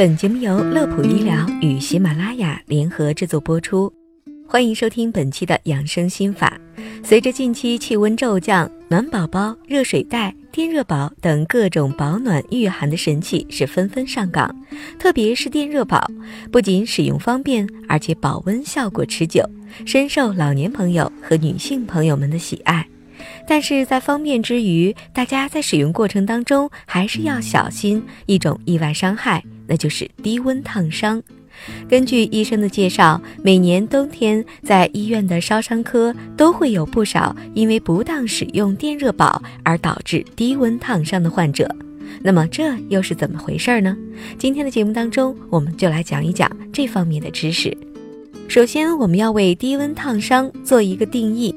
[0.00, 3.92] 本节目由乐普医疗与喜马拉雅联合制作播出，
[4.48, 6.58] 欢迎收听本期的养生心法。
[7.04, 14.50] 随着近期气温骤降，暖宝宝、热水袋、电热宝等各种保暖御寒的神器是纷纷上岗，
[14.98, 16.10] 特别是电热宝，
[16.50, 19.44] 不仅使用方便，而且保温效果持久，
[19.84, 22.88] 深受老年朋友和女性朋友们的喜爱。
[23.46, 29.42] 但是在方便之余，大家在使用过程当中还是要小心一种意外伤害。
[29.66, 31.22] 那就是低温烫伤。
[31.88, 41.72] 根据医生的介绍，每年冬天在医院的烧伤科都会有不少因为不当使用电热宝而导致低温烫伤的患者。
[42.22, 43.96] 那么这又是怎么回事呢？
[44.38, 47.76] 今天的节目当中，我们就来讲一讲这方面的知识。
[48.48, 51.54] 首先，我们要为低温烫伤做一个定义。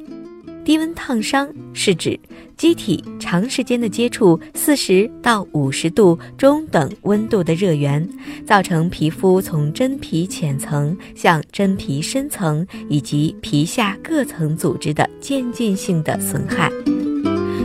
[0.64, 2.18] 低温烫伤是指
[2.56, 8.08] 机体长时间的接触四十到五十度中等温度的热源，
[8.46, 16.72] 造成皮肤从真皮浅层向真皮深层以及皮下各层组织的渐进性的损害。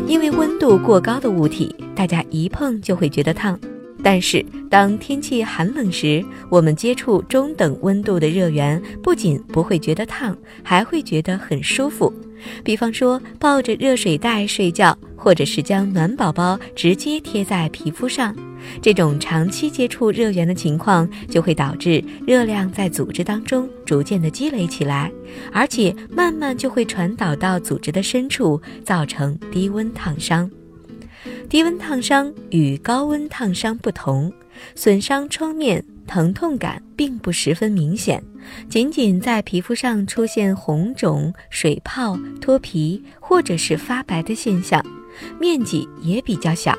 [0.08, 3.58] 因为温度过高的物体，大家一碰就会觉得烫。
[4.02, 12.12] 但是，当天气寒冷时，我们接触中等温度的热源，不仅不会觉得烫，还会觉得很舒服。
[12.62, 18.34] 比方说，抱着热水袋睡觉，或者是将暖宝宝直接贴在皮肤上，
[18.80, 25.10] 这种长期接触热源的情况，就会导致热量在组织当中逐渐的积累起来，
[25.52, 30.48] 而且慢慢就会传导到组织的深处，造成低温烫伤。
[31.48, 34.30] 低温烫伤与高温烫伤不同，
[34.74, 38.22] 损伤创面疼痛感并不十分明显，
[38.68, 44.84] 仅仅在皮肤上出现红肿、水泡、脱皮或者是发白的现象，
[45.40, 46.76] 面积也比较小，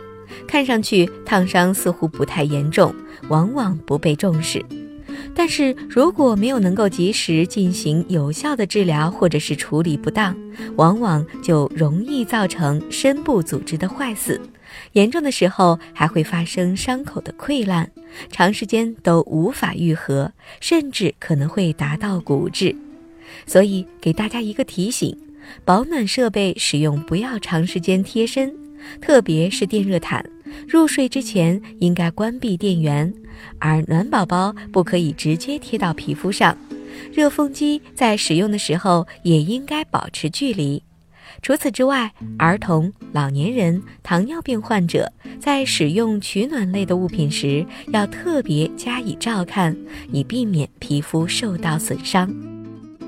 [0.47, 2.93] 看上去烫伤似乎不太严重，
[3.27, 4.63] 往往不被重视。
[5.39, 10.37] 但是如果没有能够及时进行有效的治疗，或者是处理不当，
[10.75, 14.37] 往往就容易造成深部组织的坏死，
[14.91, 17.89] 严重的时候还会发生伤口的溃烂，
[18.29, 22.75] 长时间都无法愈合，甚至可能会达到骨质。
[23.45, 25.17] 所以给大家一个提醒：
[25.63, 28.53] 保暖设备使用不要长时间贴身，
[29.01, 30.23] 特别是电热毯。
[30.67, 33.13] 入睡之前应该关闭电源，
[33.59, 36.57] 而暖宝宝不可以直接贴到皮肤上。
[37.13, 40.81] 热风机在使用的时候也应该保持距离。
[41.41, 49.75] 除此之外，儿童、老年人、糖尿病患者在使用取暖类的物品时要特别加以照看，
[50.11, 52.29] 以避免皮肤受到损伤。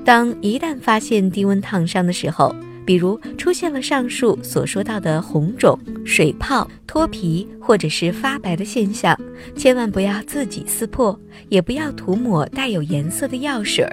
[0.06, 2.56] 当一旦发现低温烫伤的时候，
[2.92, 9.18] 比如出现了上述所说到的红肿、水泡、脱皮或者是发白的现象，
[9.56, 13.88] 千万不要自己撕破，也不要涂抹带有颜色的药水，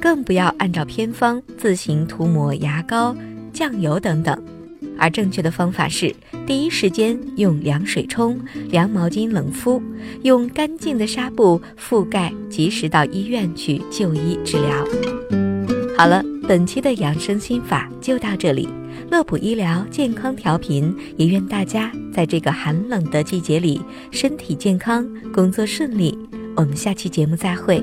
[0.00, 3.16] 更不要按照偏方自行涂抹牙膏、
[3.52, 4.40] 酱油等等。
[4.96, 6.14] 而正确的方法是，
[6.46, 8.38] 第一时间用凉水冲、
[8.70, 9.82] 凉毛巾冷敷，
[10.22, 14.86] 用干净的纱布覆盖，及时到医院去就医治疗。
[15.98, 16.24] 好了。
[16.46, 18.68] 本期的养生心法就到这里，
[19.10, 26.18] 乐普医疗健康调频也愿大家在这个寒冷的季节里身体健康，工作顺利。
[26.54, 27.82] 我们下期节目再会。